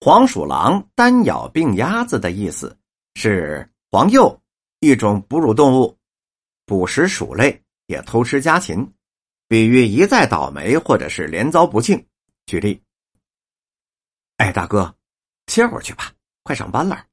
[0.00, 2.78] 黄鼠狼单咬病鸭子的意思
[3.16, 4.38] 是黄鼬，
[4.78, 5.98] 一种哺乳动物，
[6.64, 8.94] 捕食鼠类，也偷吃家禽，
[9.48, 12.06] 比喻一再倒霉或者是连遭不幸。
[12.46, 12.80] 举例：
[14.36, 14.94] 哎，大哥，
[15.48, 16.12] 歇会儿去吧，
[16.44, 17.04] 快上班了。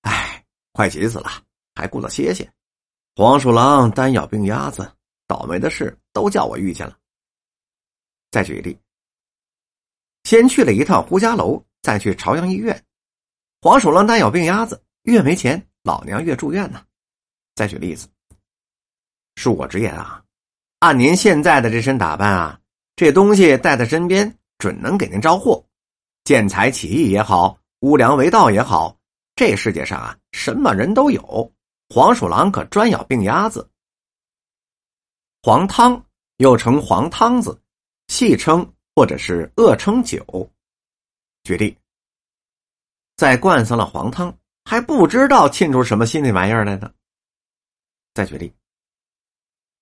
[0.00, 1.30] 哎，快急死了，
[1.76, 2.52] 还顾得歇歇。
[3.14, 4.92] 黄鼠狼单咬病鸭子，
[5.28, 6.98] 倒霉的事都叫我遇见了。
[8.32, 8.76] 再举例，
[10.24, 11.64] 先去了一趟胡家楼。
[11.82, 12.84] 再去朝阳医院，
[13.60, 16.84] 黄鼠狼单咬病鸭子，越没钱，老娘越住院呢。
[17.54, 18.08] 再举例子，
[19.34, 20.22] 恕我直言啊，
[20.78, 22.60] 按您现在的这身打扮啊，
[22.94, 25.64] 这东西带在身边，准能给您招祸。
[26.24, 28.96] 见财起意也好，无良为盗也好，
[29.34, 31.52] 这世界上啊，什么人都有。
[31.88, 33.68] 黄鼠狼可专咬病鸭子。
[35.42, 37.60] 黄汤又称黄汤子，
[38.06, 40.48] 戏称或者是恶称酒。
[41.44, 41.76] 举例，
[43.16, 46.92] 再灌上了黄汤，还不知道沁出什么新的玩意儿来呢。
[48.14, 48.54] 再举例，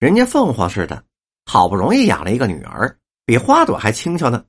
[0.00, 1.04] 人家凤凰似的，
[1.44, 4.44] 好不容易养了一个女儿，比花朵还轻巧呢。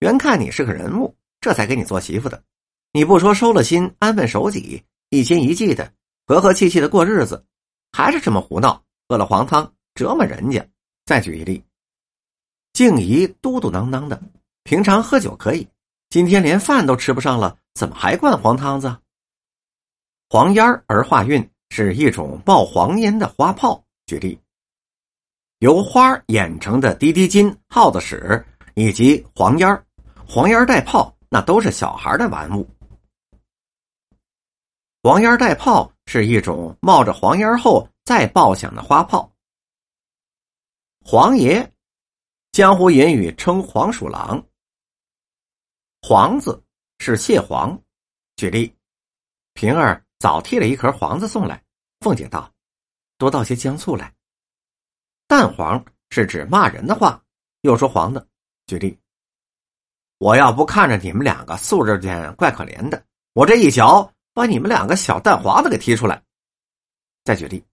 [0.00, 2.44] 原看你是个人物，这才给你做媳妇的。
[2.92, 5.90] 你不说收了心，安分守己，一心一计的
[6.26, 7.46] 和和气气的过日子，
[7.92, 10.68] 还是这么胡闹，喝了黄汤折磨人家。
[11.06, 11.64] 再举一例，
[12.74, 14.22] 静怡嘟嘟囔囔的，
[14.64, 15.66] 平常喝酒可以。
[16.12, 18.94] 今天连饭都吃不上了，怎么还灌黄汤子？
[20.28, 23.82] 黄烟儿而化韵是一种冒黄烟的花炮。
[24.04, 24.38] 举例，
[25.60, 29.82] 由花演成的滴滴金、耗子屎以及黄烟儿，
[30.28, 32.68] 黄烟儿带炮，那都是小孩的玩物。
[35.02, 39.32] 黄烟儿带炮是一种冒着黄烟儿后再爆响的花炮。
[41.02, 41.72] 黄爷，
[42.52, 44.44] 江湖言语称黄鼠狼。
[46.04, 46.60] 黄子
[46.98, 47.80] 是蟹黄，
[48.34, 48.76] 举例，
[49.54, 51.62] 平儿早替了一盒黄子送来。
[52.00, 52.52] 凤姐道
[53.18, 54.12] ：“多倒些姜醋来。”
[55.28, 57.22] 蛋黄是指骂人的话，
[57.60, 58.26] 又说黄的。
[58.66, 58.98] 举例，
[60.18, 66.20] 我要不看着你们两个素质间怪可怜的，我这一脚把你们两个小蛋黄子给踢出来。
[67.22, 67.64] 再举例，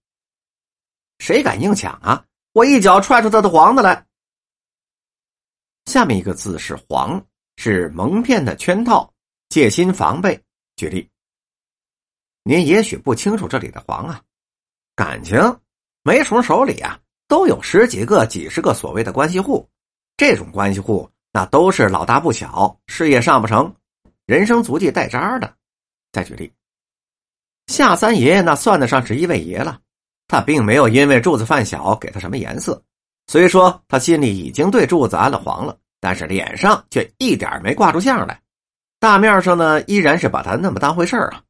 [1.17, 2.23] 谁敢硬抢啊？
[2.53, 4.05] 我一脚踹出他的黄子来。
[5.85, 7.25] 下面一个字是黄。
[7.61, 9.13] 是蒙骗的圈套，
[9.49, 10.41] 戒心防备。
[10.77, 11.09] 举例，
[12.43, 14.21] 您也许不清楚这里的“黄”啊，
[14.95, 15.59] 感情
[16.01, 19.67] 没虫手里啊都有十几个、几十个所谓的关系户，
[20.15, 23.75] 这种关系户那都是老大不小，事业上不成，
[24.25, 25.53] 人生足迹带渣的。
[26.13, 26.53] 再举例，
[27.67, 29.81] 夏三爷那算得上是一位爷了，
[30.29, 32.81] 他并没有因为柱子犯小给他什么颜色，
[33.27, 35.77] 虽说他心里已经对柱子安了黄了。
[35.99, 38.41] 但是脸上却一点没挂出相来，
[38.99, 41.43] 大面上呢依然是把他那么当回事儿啊。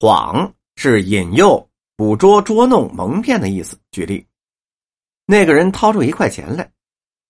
[0.00, 3.78] 谎是引诱、捕捉、捉弄、蒙骗的意思。
[3.90, 4.26] 举例，
[5.26, 6.72] 那个人掏出一块钱来，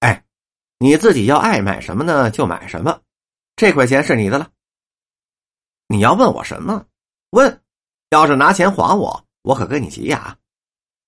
[0.00, 0.24] 哎，
[0.78, 3.00] 你自己要爱买什么呢就买什么，
[3.56, 4.50] 这块钱是你的了。
[5.88, 6.86] 你要问我什么？
[7.30, 7.62] 问，
[8.10, 10.38] 要是拿钱还我，我可跟你急呀。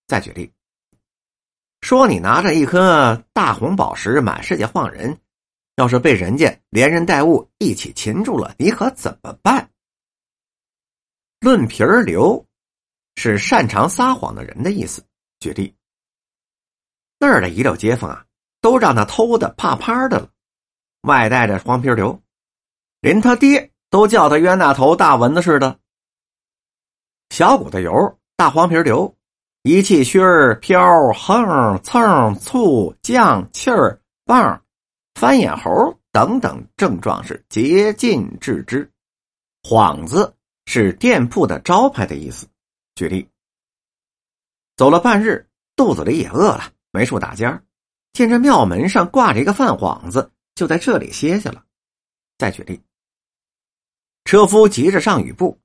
[0.06, 0.52] 再举例。
[1.86, 5.16] 说你拿着一颗大红宝石满世界晃人，
[5.76, 9.70] 要是被人家连人带物一起擒住了，你可怎么办？
[11.38, 12.44] 论皮儿流，
[13.14, 15.00] 是擅长撒谎的人的意思。
[15.38, 15.72] 举例，
[17.20, 18.26] 那儿的一溜街坊啊，
[18.60, 20.28] 都让他偷的怕怕的了，
[21.02, 22.20] 外带着黄皮流，
[23.00, 25.78] 连他爹都叫他冤大头大蚊子似的。
[27.30, 29.15] 小股的油，大黄皮流。
[29.66, 34.62] 一气熏儿飘横蹭醋酱气儿棒
[35.16, 38.88] 翻眼猴等等症状是竭尽致之。
[39.64, 40.32] 幌子
[40.66, 42.46] 是店铺的招牌的意思。
[42.94, 43.28] 举例：
[44.76, 45.44] 走了半日，
[45.74, 47.60] 肚子里也饿了，没处打尖儿，
[48.12, 51.64] 见这庙门上挂着一个饭幌子，就在这里歇下了。
[52.38, 52.80] 再举例：
[54.24, 55.58] 车夫急着上雨布，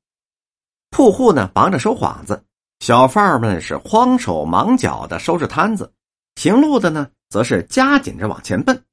[0.90, 2.44] 铺户呢忙着收幌子。
[2.82, 5.94] 小贩们是慌手忙脚的收拾摊子，
[6.34, 8.84] 行路的呢，则是加紧着往前奔。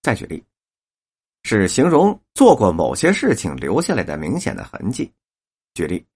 [0.00, 0.42] 再举例，
[1.42, 5.12] 是形容做过某些事情留下来的明显的痕迹。
[5.74, 6.06] 举例，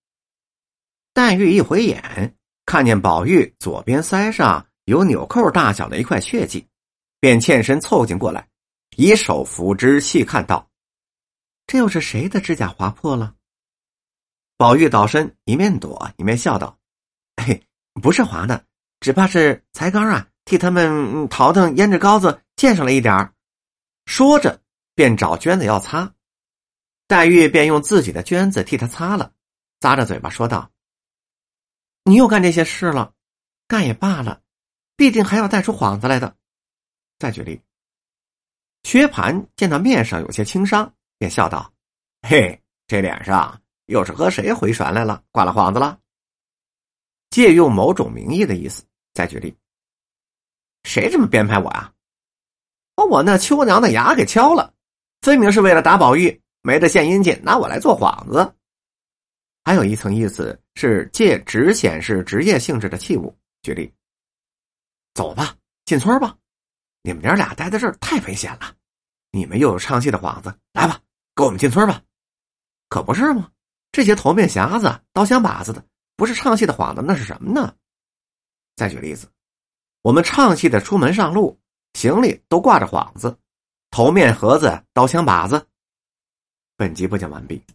[1.12, 6.66] 黛玉一回眼，看见宝玉左边腮上有纽扣大小的一块血迹，
[7.20, 8.48] 便欠身凑近过来，
[8.96, 10.66] 以手扶之，细看道
[11.68, 13.34] ：“这又是谁的指甲划破了？”
[14.56, 16.78] 宝玉倒身，一面躲，一面笑道。
[17.42, 17.62] 嘿，
[18.00, 18.64] 不是划的，
[19.00, 23.32] 只怕是才刚啊，替他们淘腾胭脂膏子溅上了一点
[24.06, 24.60] 说着，
[24.94, 26.14] 便找绢子要擦。
[27.08, 29.32] 黛玉便用自己的绢子替他擦了，
[29.80, 30.70] 咂着嘴巴说道
[32.04, 33.12] ：“你又干这些事了，
[33.68, 34.40] 干也罢了，
[34.96, 36.36] 必定还要带出幌子来的。”
[37.18, 37.60] 再举例，
[38.82, 41.72] 薛蟠见到面上有些轻伤，便笑道
[42.26, 45.22] ：“嘿，这脸上又是和谁回旋来了？
[45.30, 45.98] 挂了幌子了？
[47.32, 49.52] 借用某种名义的意思。”再举例，
[50.84, 51.92] 谁这么编排我啊？
[52.94, 54.72] 把我那秋娘的牙给敲了，
[55.22, 58.54] 分明是为了打宝玉，没得献殷勤，拿我来做幌子。
[59.64, 63.36] 还有一层意思是借只显示职业性质的器物。
[63.62, 63.92] 举例，
[65.14, 66.36] 走吧，进村吧。
[67.02, 68.74] 你们娘俩待在这儿太危险了，
[69.30, 71.00] 你们又有唱戏的幌子，来吧，
[71.34, 72.02] 跟我们进村吧。
[72.88, 73.50] 可不是吗？
[73.92, 75.84] 这些头面匣子、刀枪把子的，
[76.16, 77.74] 不是唱戏的幌子，那是什么呢？
[78.74, 79.28] 再举例子，
[80.02, 81.60] 我们唱戏的出门上路，
[81.94, 83.38] 行李都挂着幌子，
[83.90, 85.66] 头面盒子、刀枪把子。
[86.76, 87.62] 本集播讲完毕。